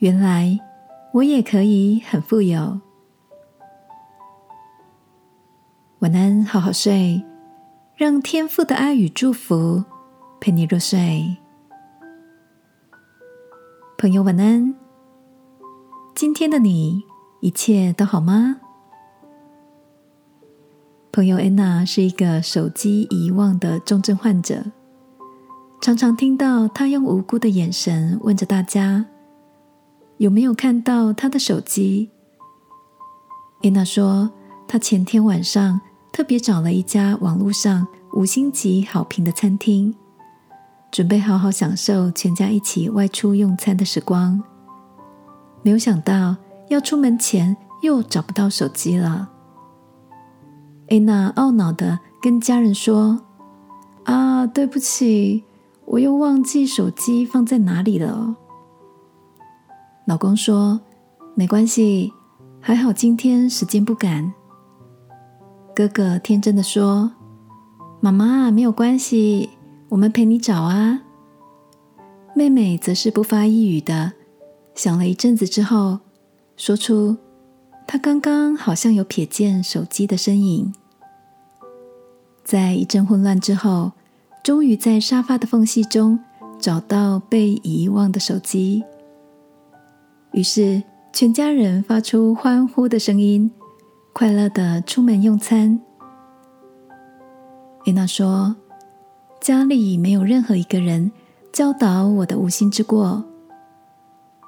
[0.00, 0.58] 原来
[1.12, 2.80] 我也可以很富有。
[5.98, 7.22] 晚安，好好睡，
[7.96, 9.84] 让天父的爱与祝福
[10.40, 11.36] 陪你入睡。
[13.98, 14.74] 朋友，晚安。
[16.14, 17.02] 今天的你
[17.42, 18.56] 一切都好吗？
[21.12, 24.64] 朋友安娜是一个手机遗忘的重症患者，
[25.82, 29.04] 常常听到她用无辜的眼神问着大家。
[30.20, 32.10] 有没有看到他的手机？
[33.62, 34.30] 安娜说，
[34.68, 35.80] 她前天晚上
[36.12, 39.94] 特别找了一家网络上五星级好评的餐厅，
[40.90, 44.42] 准备好好享受全家一起外出用餐的时光。
[45.62, 46.36] 没有想到，
[46.68, 49.30] 要出门前又找不到手机了。
[50.90, 53.22] 安娜懊恼的跟家人说
[54.04, 55.44] ：“啊，对不起，
[55.86, 58.36] 我又忘记手机放在哪里了。”
[60.10, 60.80] 老公说
[61.36, 62.12] ：“没关系，
[62.60, 64.34] 还好今天时间不赶。”
[65.72, 67.12] 哥哥天真的说
[68.02, 69.50] ：“妈妈没有关系，
[69.88, 71.02] 我们陪你找啊。”
[72.34, 74.14] 妹妹则是不发一语的，
[74.74, 76.00] 想了一阵子之后，
[76.56, 77.16] 说出
[77.86, 80.74] ：“她刚刚好像有瞥见手机的身影。”
[82.42, 83.92] 在一阵混乱之后，
[84.42, 86.18] 终于在沙发的缝隙中
[86.58, 88.82] 找到被遗忘的手机。
[90.32, 90.80] 于是，
[91.12, 93.50] 全家人发出欢呼的声音，
[94.12, 95.80] 快乐的出门用餐。
[97.84, 98.54] 丽娜说
[99.42, 101.10] ：“家里没有任何一个人
[101.52, 103.24] 教导我的无心之过，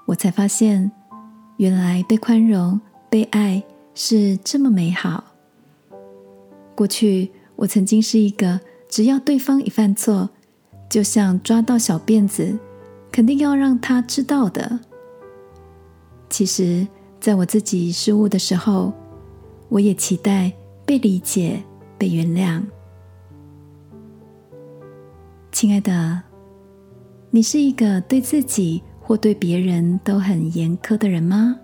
[0.07, 0.93] 我才发现，
[1.57, 2.81] 原来被宽容、
[3.11, 3.61] 被爱
[3.93, 5.25] 是这么美好。
[6.77, 10.31] 过去，我曾经是一个只要对方一犯错，
[10.89, 12.57] 就像抓到小辫子，
[13.11, 14.79] 肯定要让他知道的。”
[16.33, 16.89] 其实，
[17.21, 18.91] 在我自己失误的时候，
[19.69, 20.51] 我也期待
[20.87, 21.63] 被理解、
[21.99, 22.63] 被原谅。
[25.53, 26.23] 亲爱的，
[27.31, 31.55] 你是一个对自己或对别人都很严苛的人吗？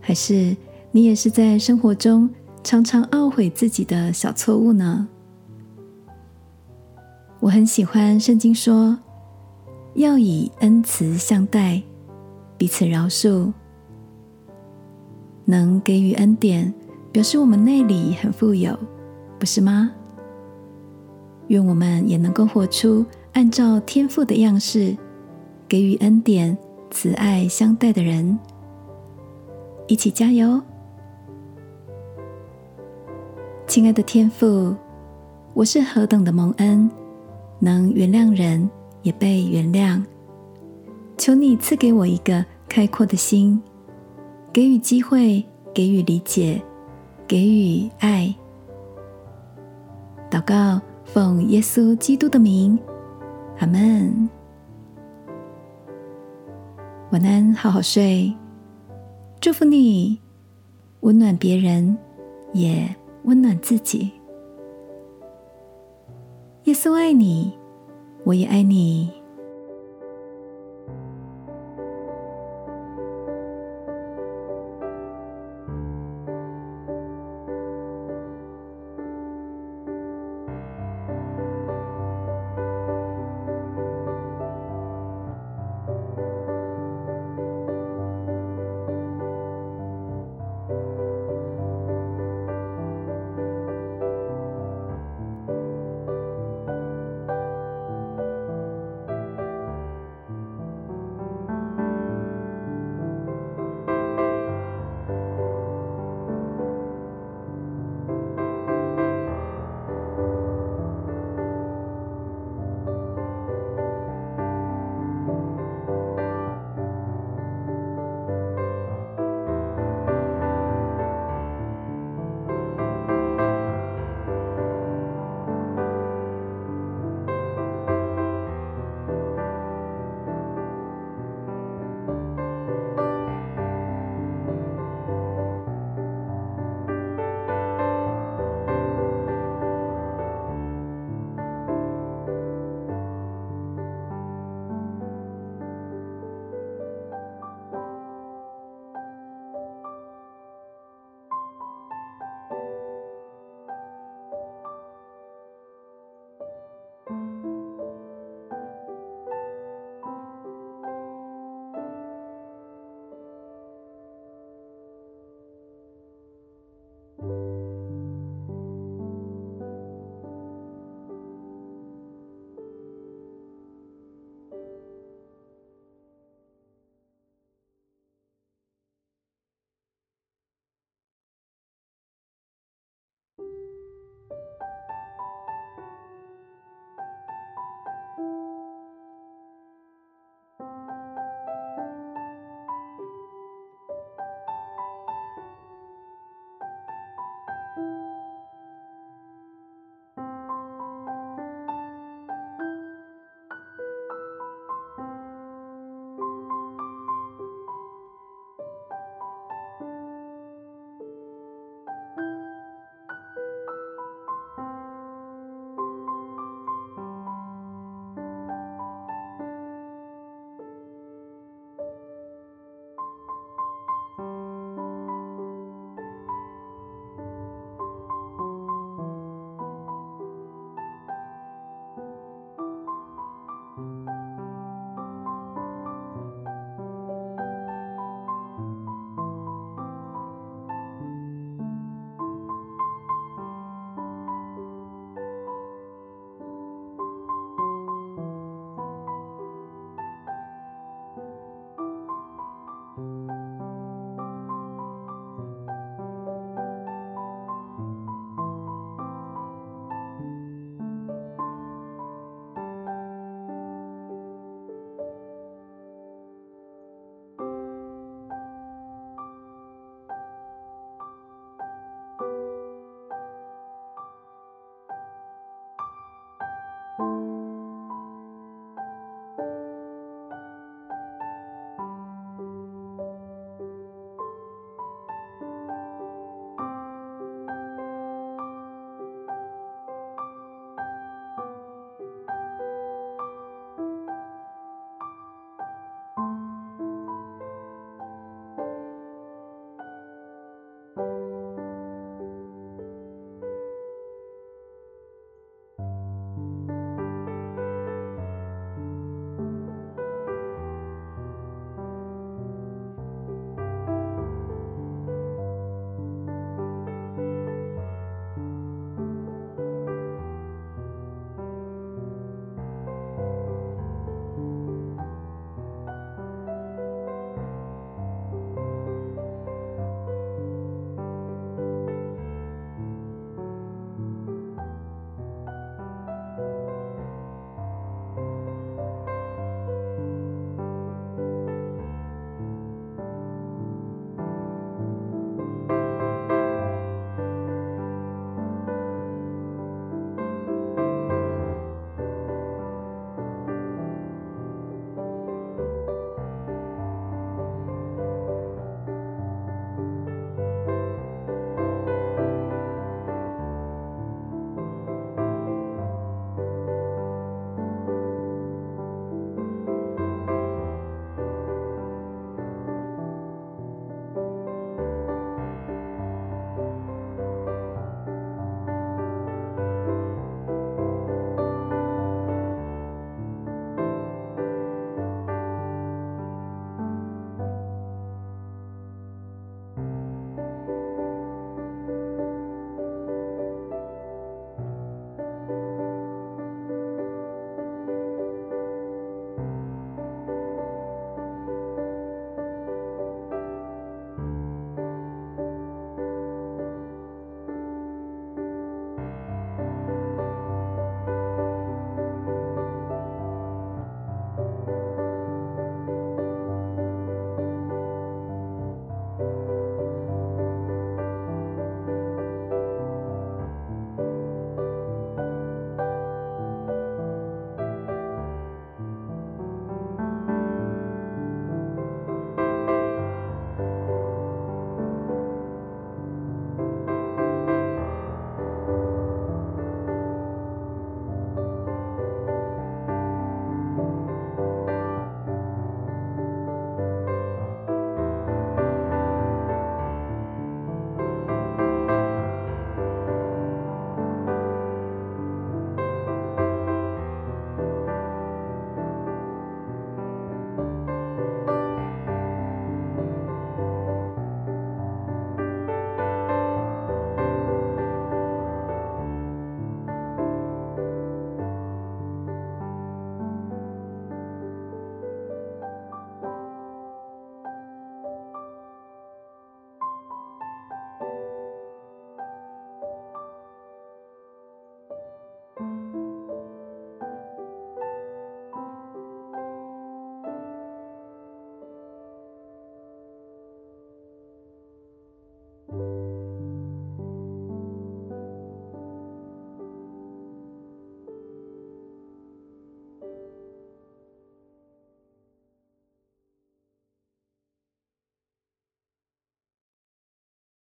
[0.00, 0.56] 还是
[0.90, 2.30] 你也是在生活中
[2.64, 5.06] 常常懊悔自己的小错误呢？
[7.38, 8.98] 我很喜欢圣经说，
[9.92, 11.82] 要以恩慈相待。
[12.58, 13.52] 彼此饶恕，
[15.44, 16.74] 能给予恩典，
[17.12, 18.76] 表示我们内里很富有，
[19.38, 19.92] 不是吗？
[21.46, 24.96] 愿我们也能够活出按照天赋的样式，
[25.68, 26.58] 给予恩典、
[26.90, 28.38] 慈爱相待的人。
[29.86, 30.60] 一起加油，
[33.66, 34.74] 亲爱的天父，
[35.54, 36.90] 我是何等的蒙恩，
[37.60, 38.68] 能原谅人，
[39.02, 40.02] 也被原谅。
[41.18, 43.60] 求你赐给我一个开阔的心，
[44.52, 46.62] 给予机会，给予理解，
[47.26, 48.32] 给予爱。
[50.30, 52.78] 祷告，奉耶稣基督的名，
[53.58, 54.30] 阿门。
[57.10, 58.32] 晚安，好好睡。
[59.40, 60.20] 祝福你，
[61.00, 61.98] 温暖别人，
[62.52, 62.88] 也
[63.24, 64.12] 温暖自己。
[66.64, 67.52] 耶稣爱你，
[68.24, 69.17] 我也爱你。